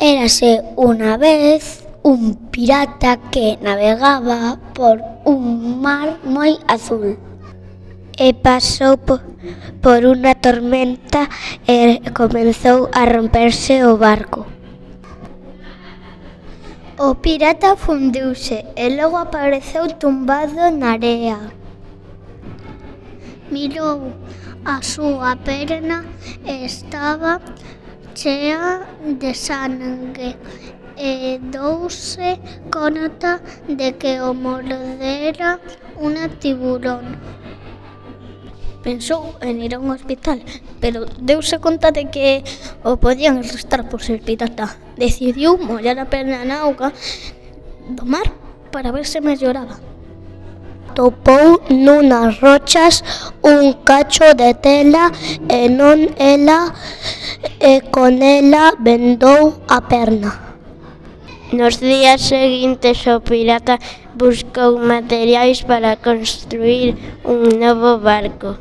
Érase 0.00 0.64
unha 0.80 1.20
vez 1.20 1.84
un 2.00 2.32
pirata 2.48 3.20
que 3.28 3.60
navegaba 3.60 4.56
por 4.72 4.96
un 5.28 5.76
mar 5.84 6.16
moi 6.24 6.56
azul 6.64 7.20
e 8.16 8.32
pasou 8.32 8.96
por 8.96 10.00
unha 10.08 10.32
tormenta 10.40 11.28
e 11.68 12.00
comenzou 12.16 12.88
a 12.96 13.04
romperse 13.04 13.84
o 13.84 14.00
barco. 14.00 14.48
O 16.96 17.20
pirata 17.20 17.76
fundiuse 17.76 18.72
e 18.72 18.84
logo 18.96 19.20
apareceu 19.20 19.84
tumbado 20.00 20.72
na 20.72 20.96
area. 20.96 21.52
Mirou 23.52 24.16
a 24.64 24.80
súa 24.80 25.36
perna 25.36 26.08
e 26.48 26.64
estaba 26.64 27.36
chea 28.14 28.86
de 29.04 29.34
sangue 29.34 30.36
e 30.96 31.38
douse 31.38 32.38
conta 32.70 33.40
de 33.68 33.96
que 33.96 34.20
o 34.20 34.34
mordera 34.34 35.60
unha 35.96 36.28
tiburón. 36.28 37.16
Pensou 38.84 39.36
en 39.44 39.60
ir 39.60 39.76
a 39.76 39.78
un 39.78 39.92
hospital, 39.92 40.40
pero 40.80 41.04
deuse 41.20 41.60
conta 41.60 41.92
de 41.92 42.08
que 42.08 42.44
o 42.84 42.96
podían 42.96 43.38
arrestar 43.38 43.88
por 43.88 44.00
ser 44.02 44.20
pirata. 44.20 44.76
Decidiu 44.96 45.56
mollar 45.56 46.00
a 46.00 46.08
perna 46.08 46.44
na 46.44 46.64
auga 46.64 46.92
do 47.88 48.04
mar 48.04 48.28
para 48.72 48.92
ver 48.92 49.04
se 49.04 49.20
melloraba. 49.20 49.80
Topou 50.94 51.62
nunas 51.70 52.40
rochas 52.40 53.04
un 53.40 53.72
cacho 53.84 54.34
de 54.34 54.52
tela 54.54 55.12
e 55.48 55.68
non 55.68 56.12
ela 56.18 56.74
e 57.60 57.80
con 57.94 58.22
ela 58.22 58.74
vendou 58.78 59.60
a 59.68 59.80
perna. 59.80 60.32
Nos 61.52 61.80
días 61.80 62.20
seguintes 62.20 63.06
o 63.06 63.20
pirata 63.20 63.78
buscou 64.14 64.78
materiais 64.78 65.62
para 65.62 65.96
construir 65.96 66.94
un 67.24 67.58
novo 67.58 67.98
barco. 67.98 68.54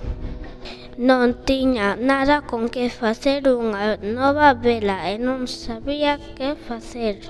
Non 0.98 1.32
tiña 1.48 1.96
nada 1.96 2.42
con 2.44 2.68
que 2.68 2.90
facer 2.92 3.46
unha 3.48 3.96
nova 4.02 4.58
vela 4.58 5.08
e 5.08 5.16
non 5.16 5.48
sabía 5.48 6.20
que 6.36 6.58
facer. 6.58 7.24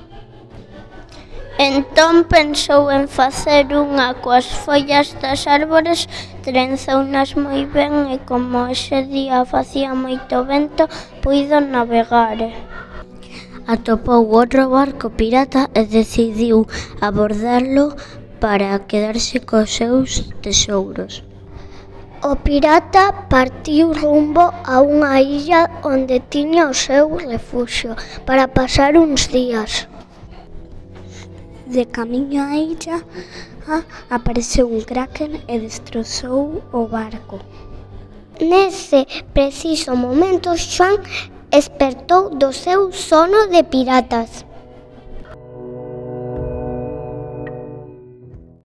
Entón 1.60 2.24
pensou 2.24 2.88
en 2.88 3.12
facer 3.12 3.68
unha 3.76 4.16
coas 4.24 4.48
follas 4.64 5.12
das 5.20 5.44
árbores, 5.44 6.08
trenzounas 6.40 7.36
moi 7.36 7.68
ben 7.68 8.08
e 8.16 8.18
como 8.24 8.72
ese 8.72 9.04
día 9.04 9.44
facía 9.44 9.92
moito 9.92 10.48
vento, 10.48 10.88
puido 11.20 11.60
navegar. 11.60 12.40
Atopou 13.68 14.24
outro 14.40 14.72
barco 14.72 15.12
pirata 15.20 15.68
e 15.76 15.84
decidiu 15.84 16.64
abordarlo 17.04 17.92
para 18.40 18.80
quedarse 18.88 19.44
cos 19.44 19.68
seus 19.76 20.32
tesouros. 20.40 21.28
O 22.24 22.40
pirata 22.40 23.28
partiu 23.28 23.92
rumbo 23.92 24.48
a 24.64 24.80
unha 24.80 25.20
illa 25.20 25.68
onde 25.84 26.24
tiña 26.24 26.72
o 26.72 26.74
seu 26.74 27.20
refuxio 27.20 28.00
para 28.24 28.48
pasar 28.48 28.96
uns 28.96 29.28
días 29.28 29.89
de 31.70 31.86
camiño 31.86 32.42
á 32.42 32.58
illa 32.58 32.98
apareceu 34.10 34.66
un 34.68 34.82
kraken 34.82 35.32
e 35.48 35.56
destrozou 35.66 36.64
o 36.74 36.82
barco. 36.88 37.38
Nese 38.42 39.06
preciso 39.36 39.96
momento 39.96 40.58
Xoan 40.58 40.98
espertou 41.52 42.24
do 42.42 42.50
seu 42.54 42.92
sono 42.92 43.40
de 43.54 43.62
piratas. 43.64 44.49